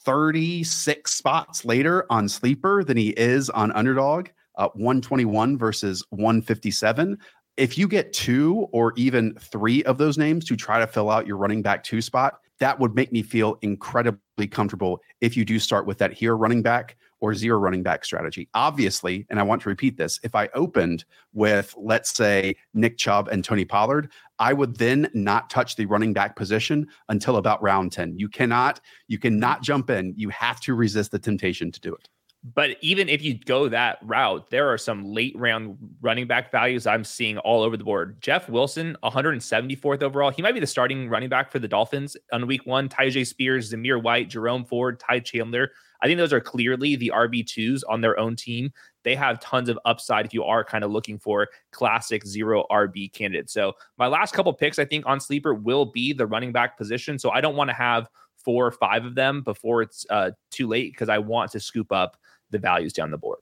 36 0.05 1.11
spots 1.11 1.65
later 1.65 2.05
on 2.09 2.29
sleeper 2.29 2.83
than 2.83 2.97
he 2.97 3.09
is 3.09 3.49
on 3.49 3.71
underdog, 3.71 4.29
uh, 4.55 4.69
121 4.75 5.57
versus 5.57 6.03
157 6.11 7.17
if 7.57 7.75
you 7.75 7.87
get 7.87 8.13
two 8.13 8.67
or 8.71 8.93
even 8.95 9.33
three 9.39 9.83
of 9.83 9.97
those 9.97 10.17
names 10.17 10.45
to 10.45 10.55
try 10.55 10.79
to 10.79 10.87
fill 10.87 11.09
out 11.09 11.25
your 11.25 11.37
running 11.37 11.63
back 11.63 11.83
two 11.83 12.01
spot, 12.01 12.39
that 12.59 12.79
would 12.79 12.95
make 12.95 13.11
me 13.11 13.21
feel 13.21 13.57
incredibly 13.61 14.47
comfortable 14.47 15.01
if 15.21 15.37
you 15.37 15.45
do 15.45 15.59
start 15.59 15.85
with 15.85 15.97
that 15.99 16.13
here 16.13 16.35
running 16.35 16.61
back 16.61 16.97
or 17.19 17.33
zero 17.33 17.57
running 17.57 17.83
back 17.83 18.05
strategy. 18.05 18.47
Obviously, 18.53 19.25
and 19.29 19.39
I 19.39 19.43
want 19.43 19.61
to 19.63 19.69
repeat 19.69 19.97
this, 19.97 20.19
if 20.23 20.35
I 20.35 20.49
opened 20.53 21.05
with, 21.33 21.73
let's 21.77 22.15
say, 22.15 22.55
Nick 22.73 22.97
Chubb 22.97 23.27
and 23.27 23.43
Tony 23.43 23.65
Pollard, 23.65 24.11
I 24.39 24.53
would 24.53 24.77
then 24.77 25.09
not 25.13 25.49
touch 25.49 25.75
the 25.75 25.87
running 25.87 26.13
back 26.13 26.35
position 26.35 26.87
until 27.09 27.37
about 27.37 27.61
round 27.61 27.91
10. 27.91 28.17
You 28.17 28.29
cannot, 28.29 28.81
you 29.07 29.17
cannot 29.17 29.63
jump 29.63 29.89
in. 29.89 30.13
You 30.15 30.29
have 30.29 30.59
to 30.61 30.75
resist 30.75 31.11
the 31.11 31.19
temptation 31.19 31.71
to 31.71 31.79
do 31.79 31.93
it. 31.93 32.07
But 32.43 32.77
even 32.81 33.09
if 33.09 33.21
you 33.21 33.33
go 33.33 33.67
that 33.67 33.97
route, 34.01 34.49
there 34.49 34.71
are 34.71 34.77
some 34.77 35.03
late 35.03 35.35
round 35.37 35.77
running 36.01 36.27
back 36.27 36.51
values 36.51 36.87
I'm 36.87 37.03
seeing 37.03 37.37
all 37.39 37.61
over 37.61 37.75
the 37.75 37.83
board. 37.83 38.21
Jeff 38.21 38.47
Wilson, 38.47 38.95
174th 39.03 40.01
overall. 40.01 40.31
He 40.31 40.41
might 40.41 40.53
be 40.53 40.59
the 40.59 40.67
starting 40.67 41.09
running 41.09 41.29
back 41.29 41.51
for 41.51 41.59
the 41.59 41.67
Dolphins 41.67 42.15
on 42.31 42.47
week 42.47 42.65
one. 42.65 42.87
Tyjae 42.87 43.25
Spears, 43.25 43.73
Zamir 43.73 44.01
White, 44.01 44.29
Jerome 44.29 44.63
Ford, 44.63 44.99
Ty 44.99 45.21
Chandler. 45.21 45.71
I 46.01 46.05
think 46.05 46.17
those 46.19 46.33
are 46.33 46.39
clearly 46.39 46.95
the 46.95 47.11
RB2s 47.13 47.81
on 47.89 48.01
their 48.01 48.19
own 48.19 48.35
team. 48.35 48.71
They 49.03 49.15
have 49.15 49.39
tons 49.39 49.67
of 49.67 49.79
upside 49.85 50.25
if 50.25 50.33
you 50.33 50.43
are 50.43 50.63
kind 50.63 50.83
of 50.83 50.91
looking 50.91 51.17
for 51.17 51.47
classic 51.71 52.25
zero 52.25 52.65
RB 52.71 53.11
candidates. 53.11 53.51
So 53.53 53.73
my 53.97 54.07
last 54.07 54.33
couple 54.33 54.53
picks, 54.53 54.79
I 54.79 54.85
think, 54.85 55.05
on 55.07 55.19
sleeper 55.19 55.53
will 55.53 55.85
be 55.85 56.13
the 56.13 56.27
running 56.27 56.51
back 56.51 56.77
position. 56.77 57.17
So 57.17 57.31
I 57.31 57.41
don't 57.41 57.55
want 57.55 57.69
to 57.69 57.75
have 57.75 58.07
four 58.47 58.65
or 58.65 58.71
five 58.71 59.03
of 59.03 59.13
them 59.13 59.41
before 59.41 59.81
it's 59.81 60.05
uh, 60.09 60.31
too 60.51 60.67
late 60.67 60.93
because 60.93 61.09
I 61.09 61.17
want 61.17 61.51
to 61.51 61.59
scoop 61.59 61.91
up 61.91 62.15
the 62.49 62.57
values 62.57 62.93
down 62.93 63.11
the 63.11 63.17
board. 63.17 63.39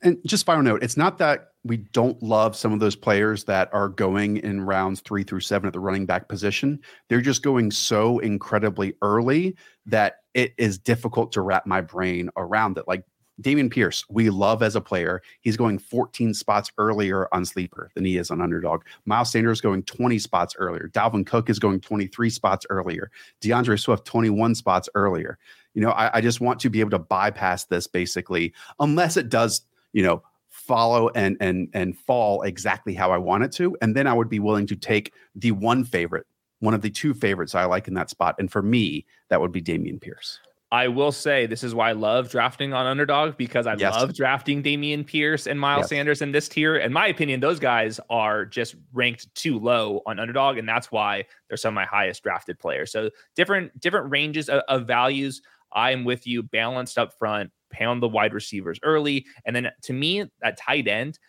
And 0.00 0.16
just 0.24 0.46
final 0.46 0.62
note, 0.62 0.84
it's 0.84 0.96
not 0.96 1.18
that 1.18 1.48
we 1.64 1.78
don't 1.78 2.22
love 2.22 2.54
some 2.54 2.72
of 2.72 2.78
those 2.78 2.94
players 2.94 3.42
that 3.44 3.68
are 3.72 3.88
going 3.88 4.36
in 4.36 4.60
rounds 4.60 5.00
three 5.00 5.24
through 5.24 5.40
seven 5.40 5.66
at 5.66 5.72
the 5.72 5.80
running 5.80 6.06
back 6.06 6.28
position. 6.28 6.78
They're 7.08 7.20
just 7.20 7.42
going 7.42 7.72
so 7.72 8.20
incredibly 8.20 8.94
early 9.02 9.56
that 9.86 10.18
it 10.34 10.54
is 10.56 10.78
difficult 10.78 11.32
to 11.32 11.40
wrap 11.40 11.66
my 11.66 11.80
brain 11.80 12.30
around 12.36 12.78
it. 12.78 12.84
Like 12.86 13.04
Dameon 13.40 13.70
Pierce, 13.70 14.04
we 14.08 14.30
love 14.30 14.62
as 14.62 14.76
a 14.76 14.80
player. 14.80 15.20
He's 15.40 15.56
going 15.56 15.78
14 15.78 16.34
spots 16.34 16.70
earlier 16.78 17.28
on 17.32 17.44
sleeper 17.44 17.90
than 17.94 18.04
he 18.04 18.16
is 18.16 18.30
on 18.30 18.40
underdog. 18.40 18.82
Miles 19.06 19.32
Sanders 19.32 19.60
going 19.60 19.82
20 19.82 20.18
spots 20.18 20.54
earlier. 20.58 20.88
Dalvin 20.92 21.26
Cook 21.26 21.50
is 21.50 21.58
going 21.58 21.80
23 21.80 22.30
spots 22.30 22.64
earlier. 22.70 23.10
D'Andre 23.40 23.76
Swift 23.76 24.04
21 24.04 24.54
spots 24.54 24.88
earlier. 24.94 25.38
You 25.74 25.82
know, 25.82 25.90
I, 25.90 26.18
I 26.18 26.20
just 26.20 26.40
want 26.40 26.60
to 26.60 26.70
be 26.70 26.80
able 26.80 26.90
to 26.90 26.98
bypass 27.00 27.64
this 27.64 27.86
basically, 27.86 28.54
unless 28.78 29.16
it 29.16 29.28
does, 29.28 29.62
you 29.92 30.02
know, 30.02 30.22
follow 30.48 31.08
and 31.10 31.36
and 31.40 31.68
and 31.74 31.98
fall 31.98 32.42
exactly 32.42 32.94
how 32.94 33.10
I 33.10 33.18
want 33.18 33.42
it 33.42 33.52
to, 33.52 33.76
and 33.82 33.96
then 33.96 34.06
I 34.06 34.14
would 34.14 34.28
be 34.28 34.38
willing 34.38 34.66
to 34.68 34.76
take 34.76 35.12
the 35.34 35.50
one 35.50 35.84
favorite, 35.84 36.26
one 36.60 36.74
of 36.74 36.80
the 36.80 36.90
two 36.90 37.12
favorites 37.12 37.56
I 37.56 37.64
like 37.64 37.88
in 37.88 37.94
that 37.94 38.08
spot, 38.08 38.36
and 38.38 38.50
for 38.50 38.62
me, 38.62 39.04
that 39.30 39.40
would 39.40 39.50
be 39.50 39.60
Dameon 39.60 40.00
Pierce. 40.00 40.38
I 40.74 40.88
will 40.88 41.12
say 41.12 41.46
this 41.46 41.62
is 41.62 41.72
why 41.72 41.90
I 41.90 41.92
love 41.92 42.30
drafting 42.30 42.72
on 42.72 42.84
underdog 42.84 43.36
because 43.36 43.64
I 43.68 43.76
Yes. 43.76 43.92
love 43.94 44.12
drafting 44.12 44.60
Dameon 44.60 45.06
Pierce 45.06 45.46
and 45.46 45.60
Miles 45.60 45.82
Yes. 45.84 45.88
Sanders 45.90 46.20
in 46.20 46.32
this 46.32 46.48
tier. 46.48 46.74
In 46.78 46.92
my 46.92 47.06
opinion, 47.06 47.38
those 47.38 47.60
guys 47.60 48.00
are 48.10 48.44
just 48.44 48.74
ranked 48.92 49.32
too 49.36 49.60
low 49.60 50.02
on 50.04 50.18
underdog, 50.18 50.58
and 50.58 50.68
that's 50.68 50.90
why 50.90 51.26
they're 51.46 51.56
some 51.56 51.68
of 51.68 51.74
my 51.76 51.84
highest 51.84 52.24
drafted 52.24 52.58
players. 52.58 52.90
So 52.90 53.08
different 53.36 53.78
different 53.78 54.10
ranges 54.10 54.48
of, 54.48 54.62
of 54.66 54.84
values. 54.84 55.42
I'm 55.72 56.02
with 56.04 56.26
you, 56.26 56.42
balanced 56.42 56.98
up 56.98 57.16
front, 57.20 57.52
pound 57.70 58.02
the 58.02 58.08
wide 58.08 58.34
receivers 58.34 58.80
early, 58.82 59.26
and 59.44 59.54
then 59.54 59.70
to 59.82 59.92
me 59.92 60.24
at 60.42 60.56
tight 60.58 60.88
end. 60.88 61.20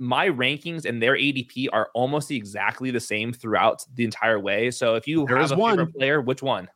My 0.00 0.28
rankings 0.28 0.84
and 0.84 1.02
their 1.02 1.14
ADP 1.16 1.68
are 1.72 1.88
almost 1.92 2.30
exactly 2.30 2.92
the 2.92 3.00
same 3.00 3.32
throughout 3.32 3.84
the 3.94 4.04
entire 4.04 4.38
way. 4.38 4.70
So 4.70 4.94
if 4.94 5.08
you 5.08 5.24
There 5.26 5.36
have 5.38 5.50
a 5.50 5.56
one. 5.56 5.72
favorite 5.76 5.94
player, 5.94 6.20
which 6.20 6.40
one? 6.40 6.68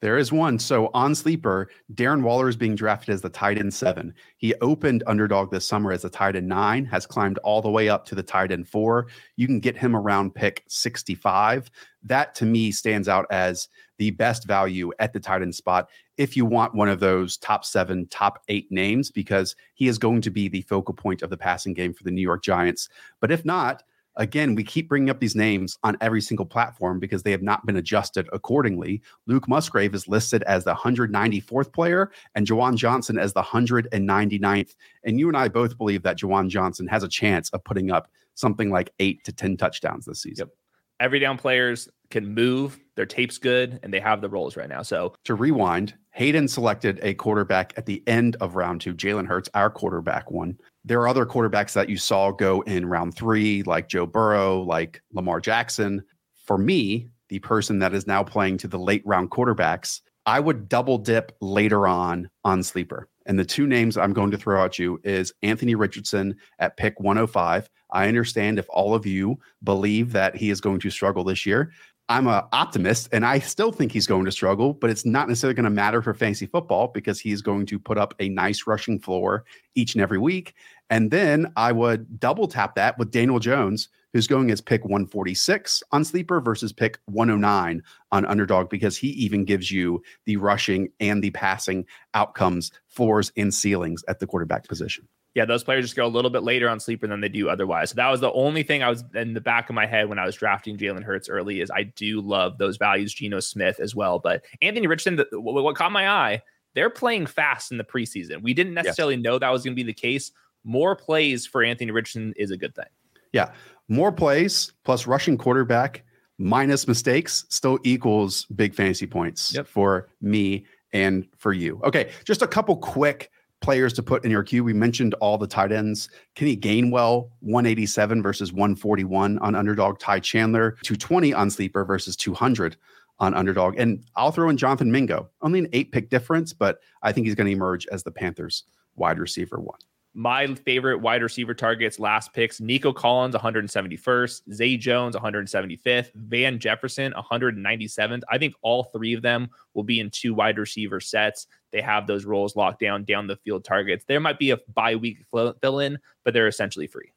There 0.00 0.16
is 0.16 0.30
one. 0.30 0.58
So 0.58 0.90
on 0.94 1.14
sleeper, 1.14 1.70
Darren 1.94 2.22
Waller 2.22 2.48
is 2.48 2.56
being 2.56 2.76
drafted 2.76 3.12
as 3.12 3.20
the 3.20 3.28
tight 3.28 3.58
end 3.58 3.74
seven. 3.74 4.14
He 4.36 4.54
opened 4.56 5.02
underdog 5.06 5.50
this 5.50 5.66
summer 5.66 5.90
as 5.90 6.04
a 6.04 6.10
tight 6.10 6.36
end 6.36 6.48
nine, 6.48 6.84
has 6.84 7.04
climbed 7.04 7.38
all 7.38 7.60
the 7.60 7.70
way 7.70 7.88
up 7.88 8.04
to 8.06 8.14
the 8.14 8.22
tight 8.22 8.52
end 8.52 8.68
four. 8.68 9.08
You 9.36 9.46
can 9.46 9.58
get 9.58 9.76
him 9.76 9.96
around 9.96 10.34
pick 10.34 10.62
65. 10.68 11.70
That 12.04 12.34
to 12.36 12.44
me 12.44 12.70
stands 12.70 13.08
out 13.08 13.26
as 13.30 13.68
the 13.98 14.10
best 14.12 14.46
value 14.46 14.92
at 15.00 15.12
the 15.12 15.20
tight 15.20 15.42
end 15.42 15.54
spot 15.54 15.88
if 16.18 16.36
you 16.36 16.44
want 16.44 16.74
one 16.74 16.88
of 16.88 17.00
those 17.00 17.36
top 17.38 17.64
seven, 17.64 18.06
top 18.08 18.42
eight 18.48 18.70
names, 18.70 19.10
because 19.10 19.54
he 19.74 19.86
is 19.86 19.98
going 19.98 20.20
to 20.20 20.30
be 20.30 20.48
the 20.48 20.62
focal 20.62 20.92
point 20.92 21.22
of 21.22 21.30
the 21.30 21.36
passing 21.36 21.72
game 21.72 21.94
for 21.94 22.02
the 22.02 22.10
New 22.10 22.20
York 22.20 22.42
Giants. 22.42 22.88
But 23.20 23.30
if 23.30 23.44
not, 23.44 23.84
again, 24.18 24.54
we 24.54 24.64
keep 24.64 24.88
bringing 24.88 25.08
up 25.08 25.20
these 25.20 25.36
names 25.36 25.78
on 25.82 25.96
every 26.00 26.20
single 26.20 26.44
platform 26.44 26.98
because 26.98 27.22
they 27.22 27.30
have 27.30 27.42
not 27.42 27.64
been 27.64 27.76
adjusted 27.76 28.28
accordingly. 28.32 29.00
Luke 29.26 29.48
Musgrave 29.48 29.94
is 29.94 30.08
listed 30.08 30.42
as 30.42 30.64
the 30.64 30.74
194th 30.74 31.72
player 31.72 32.10
and 32.34 32.46
Juwan 32.46 32.76
Johnson 32.76 33.18
as 33.18 33.32
the 33.32 33.42
199th. 33.42 34.74
And 35.04 35.18
you 35.18 35.28
and 35.28 35.36
I 35.36 35.48
both 35.48 35.78
believe 35.78 36.02
that 36.02 36.18
Juwan 36.18 36.48
Johnson 36.48 36.86
has 36.88 37.02
a 37.02 37.08
chance 37.08 37.48
of 37.50 37.64
putting 37.64 37.90
up 37.90 38.10
something 38.34 38.70
like 38.70 38.92
eight 38.98 39.24
to 39.24 39.32
10 39.32 39.56
touchdowns 39.56 40.04
this 40.04 40.20
season. 40.20 40.46
Yep. 40.46 40.56
every 41.00 41.18
down 41.20 41.38
players 41.38 41.88
can 42.10 42.34
move. 42.34 42.78
Their 42.96 43.06
tape's 43.06 43.38
good, 43.38 43.78
and 43.82 43.92
they 43.92 44.00
have 44.00 44.20
the 44.20 44.28
roles 44.28 44.56
right 44.56 44.68
now. 44.68 44.82
So 44.82 45.14
To 45.24 45.34
rewind, 45.34 45.94
Hayden 46.18 46.48
selected 46.48 46.98
a 47.04 47.14
quarterback 47.14 47.72
at 47.76 47.86
the 47.86 48.02
end 48.08 48.34
of 48.40 48.56
round 48.56 48.80
two. 48.80 48.92
Jalen 48.92 49.28
Hurts, 49.28 49.48
our 49.54 49.70
quarterback, 49.70 50.32
one. 50.32 50.58
There 50.84 51.00
are 51.00 51.06
other 51.06 51.24
quarterbacks 51.24 51.74
that 51.74 51.88
you 51.88 51.96
saw 51.96 52.32
go 52.32 52.60
in 52.62 52.86
round 52.86 53.14
three, 53.14 53.62
like 53.62 53.88
Joe 53.88 54.04
Burrow, 54.04 54.62
like 54.62 55.00
Lamar 55.12 55.40
Jackson. 55.40 56.02
For 56.44 56.58
me, 56.58 57.06
the 57.28 57.38
person 57.38 57.78
that 57.78 57.94
is 57.94 58.08
now 58.08 58.24
playing 58.24 58.58
to 58.58 58.66
the 58.66 58.80
late 58.80 59.04
round 59.06 59.30
quarterbacks, 59.30 60.00
I 60.26 60.40
would 60.40 60.68
double 60.68 60.98
dip 60.98 61.36
later 61.40 61.86
on 61.86 62.28
on 62.42 62.64
sleeper. 62.64 63.08
And 63.26 63.38
the 63.38 63.44
two 63.44 63.68
names 63.68 63.96
I'm 63.96 64.12
going 64.12 64.32
to 64.32 64.38
throw 64.38 64.64
at 64.64 64.76
you 64.76 65.00
is 65.04 65.32
Anthony 65.44 65.76
Richardson 65.76 66.34
at 66.58 66.76
pick 66.76 66.98
105. 66.98 67.70
I 67.92 68.08
understand 68.08 68.58
if 68.58 68.66
all 68.70 68.92
of 68.92 69.06
you 69.06 69.38
believe 69.62 70.10
that 70.12 70.34
he 70.34 70.50
is 70.50 70.60
going 70.60 70.80
to 70.80 70.90
struggle 70.90 71.22
this 71.22 71.46
year. 71.46 71.70
I'm 72.10 72.26
an 72.26 72.42
optimist 72.52 73.10
and 73.12 73.24
I 73.24 73.38
still 73.38 73.70
think 73.70 73.92
he's 73.92 74.06
going 74.06 74.24
to 74.24 74.32
struggle, 74.32 74.72
but 74.72 74.88
it's 74.88 75.04
not 75.04 75.28
necessarily 75.28 75.54
going 75.54 75.64
to 75.64 75.70
matter 75.70 76.00
for 76.00 76.14
fantasy 76.14 76.46
football 76.46 76.88
because 76.88 77.20
he's 77.20 77.42
going 77.42 77.66
to 77.66 77.78
put 77.78 77.98
up 77.98 78.14
a 78.18 78.30
nice 78.30 78.66
rushing 78.66 78.98
floor 78.98 79.44
each 79.74 79.94
and 79.94 80.00
every 80.00 80.18
week. 80.18 80.54
And 80.88 81.10
then 81.10 81.52
I 81.56 81.72
would 81.72 82.18
double 82.18 82.48
tap 82.48 82.74
that 82.76 82.96
with 82.98 83.10
Daniel 83.10 83.38
Jones, 83.38 83.90
who's 84.14 84.26
going 84.26 84.50
as 84.50 84.62
pick 84.62 84.84
146 84.84 85.82
on 85.92 86.02
sleeper 86.02 86.40
versus 86.40 86.72
pick 86.72 86.98
109 87.06 87.82
on 88.10 88.24
underdog 88.24 88.70
because 88.70 88.96
he 88.96 89.08
even 89.08 89.44
gives 89.44 89.70
you 89.70 90.02
the 90.24 90.38
rushing 90.38 90.88
and 91.00 91.22
the 91.22 91.30
passing 91.30 91.84
outcomes, 92.14 92.72
floors 92.86 93.30
and 93.36 93.52
ceilings 93.52 94.02
at 94.08 94.18
the 94.18 94.26
quarterback 94.26 94.66
position. 94.66 95.06
Yeah, 95.34 95.44
those 95.44 95.62
players 95.62 95.84
just 95.84 95.96
go 95.96 96.06
a 96.06 96.08
little 96.08 96.30
bit 96.30 96.42
later 96.42 96.68
on 96.68 96.80
sleeper 96.80 97.06
than 97.06 97.20
they 97.20 97.28
do 97.28 97.48
otherwise. 97.48 97.90
So 97.90 97.96
that 97.96 98.08
was 98.08 98.20
the 98.20 98.32
only 98.32 98.62
thing 98.62 98.82
I 98.82 98.88
was 98.88 99.04
in 99.14 99.34
the 99.34 99.40
back 99.40 99.68
of 99.68 99.74
my 99.74 99.86
head 99.86 100.08
when 100.08 100.18
I 100.18 100.26
was 100.26 100.34
drafting 100.34 100.76
Jalen 100.76 101.04
Hurts 101.04 101.28
early. 101.28 101.60
Is 101.60 101.70
I 101.70 101.84
do 101.84 102.20
love 102.20 102.58
those 102.58 102.76
values, 102.76 103.14
Geno 103.14 103.40
Smith 103.40 103.78
as 103.80 103.94
well, 103.94 104.18
but 104.18 104.44
Anthony 104.62 104.86
Richardson. 104.86 105.16
The, 105.16 105.28
what, 105.32 105.76
caught 105.76 105.92
my 105.92 106.08
eye, 106.08 106.42
they're 106.74 106.90
playing 106.90 107.26
fast 107.26 107.70
in 107.70 107.78
the 107.78 107.84
preseason. 107.84 108.42
We 108.42 108.54
didn't 108.54 108.74
necessarily 108.74 109.16
know 109.16 109.38
that 109.38 109.50
was 109.50 109.62
going 109.62 109.74
to 109.74 109.76
be 109.76 109.86
the 109.86 109.92
case. 109.92 110.32
More 110.64 110.96
plays 110.96 111.46
for 111.46 111.62
Anthony 111.62 111.90
Richardson 111.90 112.34
is 112.36 112.50
a 112.50 112.56
good 112.56 112.74
thing. 112.74 112.86
Yeah. 113.32 113.52
More 113.88 114.12
plays 114.12 114.72
plus 114.84 115.06
rushing 115.06 115.38
quarterback 115.38 116.04
minus 116.38 116.86
mistakes 116.86 117.44
still 117.48 117.78
equals 117.84 118.44
big 118.46 118.74
fantasy 118.74 119.06
points 119.06 119.54
Yep. 119.54 119.66
for 119.66 120.08
me 120.20 120.66
and 120.92 121.26
for 121.36 121.52
you. 121.52 121.80
Okay. 121.84 122.10
Just 122.24 122.42
a 122.42 122.46
couple 122.46 122.76
quick 122.76 123.30
players 123.60 123.92
to 123.94 124.02
put 124.02 124.24
in 124.24 124.30
your 124.30 124.42
queue. 124.42 124.62
We 124.62 124.72
mentioned 124.72 125.14
all 125.14 125.38
the 125.38 125.46
tight 125.46 125.72
ends. 125.72 126.08
Kenny 126.34 126.56
Gainwell, 126.56 127.30
187 127.40 128.22
versus 128.22 128.52
141 128.52 129.38
on 129.38 129.54
underdog. 129.54 129.98
Ty 129.98 130.20
Chandler, 130.20 130.72
220 130.82 131.34
on 131.34 131.50
sleeper 131.50 131.84
versus 131.84 132.16
200 132.16 132.76
on 133.18 133.34
underdog. 133.34 133.74
And 133.78 134.04
I'll 134.16 134.32
throw 134.32 134.48
in 134.48 134.56
Jonathan 134.56 134.92
Mingo. 134.92 135.28
Only 135.42 135.58
an 135.58 135.68
eight 135.72 135.92
pick 135.92 136.08
difference, 136.10 136.52
but 136.52 136.78
I 137.02 137.12
think 137.12 137.26
he's 137.26 137.34
going 137.34 137.48
to 137.48 137.52
emerge 137.52 137.86
as 137.88 138.02
the 138.02 138.12
Panthers 138.12 138.64
wide 138.94 139.18
receiver 139.18 139.58
one. 139.58 139.78
My 140.18 140.52
favorite 140.52 140.98
wide 140.98 141.22
receiver 141.22 141.54
targets 141.54 142.00
last 142.00 142.32
picks 142.32 142.60
Nico 142.60 142.92
Collins, 142.92 143.36
171st, 143.36 144.52
Zay 144.52 144.76
Jones, 144.76 145.14
175th, 145.14 146.10
Van 146.12 146.58
Jefferson, 146.58 147.12
197th. 147.12 148.22
I 148.28 148.36
think 148.36 148.56
all 148.60 148.82
three 148.82 149.14
of 149.14 149.22
them 149.22 149.48
will 149.74 149.84
be 149.84 150.00
in 150.00 150.10
two 150.10 150.34
wide 150.34 150.58
receiver 150.58 150.98
sets. 150.98 151.46
They 151.70 151.80
have 151.82 152.08
those 152.08 152.24
roles 152.24 152.56
locked 152.56 152.80
down, 152.80 153.04
down 153.04 153.28
the 153.28 153.36
field 153.36 153.64
targets. 153.64 154.06
There 154.08 154.18
might 154.18 154.40
be 154.40 154.50
a 154.50 154.58
bye 154.74 154.96
week 154.96 155.24
fill 155.30 155.78
in, 155.78 156.00
but 156.24 156.34
they're 156.34 156.48
essentially 156.48 156.88
free. 156.88 157.12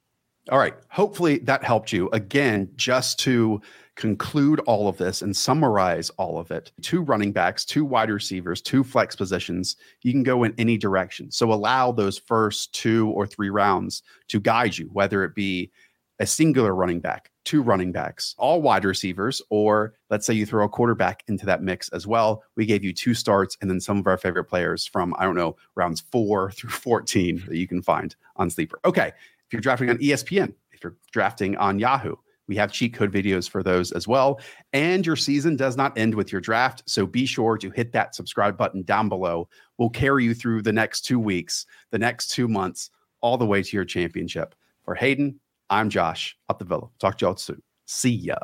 All 0.51 0.59
right. 0.59 0.75
Hopefully 0.91 1.39
that 1.39 1.63
helped 1.63 1.91
you. 1.91 2.07
Again, 2.13 2.69
just 2.75 3.17
to 3.21 3.61
conclude 3.95 4.59
all 4.61 4.87
of 4.87 4.97
this 4.97 5.21
and 5.21 5.35
summarize 5.35 6.09
all 6.11 6.39
of 6.39 6.51
it 6.51 6.71
two 6.81 7.01
running 7.01 7.31
backs, 7.31 7.65
two 7.65 7.85
wide 7.85 8.09
receivers, 8.09 8.61
two 8.61 8.83
flex 8.83 9.15
positions. 9.15 9.75
You 10.01 10.11
can 10.11 10.23
go 10.23 10.43
in 10.43 10.53
any 10.57 10.77
direction. 10.77 11.31
So 11.31 11.51
allow 11.51 11.91
those 11.91 12.17
first 12.17 12.73
two 12.73 13.09
or 13.09 13.27
three 13.27 13.49
rounds 13.49 14.03
to 14.29 14.39
guide 14.39 14.77
you, 14.77 14.89
whether 14.93 15.23
it 15.23 15.35
be 15.35 15.71
a 16.19 16.25
singular 16.25 16.75
running 16.75 16.99
back, 16.99 17.31
two 17.45 17.63
running 17.63 17.91
backs, 17.91 18.35
all 18.37 18.61
wide 18.61 18.85
receivers, 18.85 19.41
or 19.49 19.95
let's 20.11 20.25
say 20.25 20.35
you 20.35 20.45
throw 20.45 20.65
a 20.65 20.69
quarterback 20.69 21.23
into 21.27 21.47
that 21.47 21.63
mix 21.63 21.89
as 21.89 22.05
well. 22.05 22.43
We 22.55 22.67
gave 22.67 22.83
you 22.83 22.93
two 22.93 23.15
starts 23.15 23.57
and 23.59 23.69
then 23.69 23.81
some 23.81 23.97
of 23.97 24.05
our 24.05 24.17
favorite 24.17 24.43
players 24.45 24.85
from, 24.85 25.15
I 25.17 25.23
don't 25.23 25.35
know, 25.35 25.55
rounds 25.75 26.01
four 26.11 26.51
through 26.55 26.69
14 26.69 27.43
that 27.47 27.57
you 27.57 27.67
can 27.67 27.81
find 27.81 28.15
on 28.35 28.49
Sleeper. 28.49 28.79
Okay. 28.85 29.07
If 29.07 29.53
you're 29.53 29.61
drafting 29.61 29.89
on 29.89 29.97
ESPN, 29.97 30.53
if 30.71 30.83
you're 30.83 30.95
drafting 31.11 31.57
on 31.57 31.77
Yahoo, 31.77 32.15
we 32.51 32.57
have 32.57 32.73
cheat 32.73 32.93
code 32.93 33.13
videos 33.13 33.49
for 33.49 33.63
those 33.63 33.93
as 33.93 34.09
well. 34.09 34.41
And 34.73 35.05
your 35.05 35.15
season 35.15 35.55
does 35.55 35.77
not 35.77 35.97
end 35.97 36.13
with 36.13 36.33
your 36.33 36.41
draft. 36.41 36.83
So 36.85 37.05
be 37.05 37.25
sure 37.25 37.57
to 37.57 37.71
hit 37.71 37.93
that 37.93 38.13
subscribe 38.13 38.57
button 38.57 38.81
down 38.81 39.07
below. 39.07 39.47
We'll 39.77 39.89
carry 39.89 40.25
you 40.25 40.33
through 40.33 40.63
the 40.63 40.73
next 40.73 41.05
two 41.05 41.17
weeks, 41.17 41.65
the 41.91 41.97
next 41.97 42.27
two 42.27 42.49
months, 42.49 42.89
all 43.21 43.37
the 43.37 43.45
way 43.45 43.63
to 43.63 43.77
your 43.77 43.85
championship. 43.85 44.53
For 44.83 44.95
Hayden, 44.95 45.39
I'm 45.69 45.89
Josh 45.89 46.37
up 46.49 46.59
the 46.59 46.65
villa. 46.65 46.89
Talk 46.99 47.19
to 47.19 47.25
y'all 47.27 47.37
soon. 47.37 47.61
See 47.85 48.09
ya. 48.09 48.39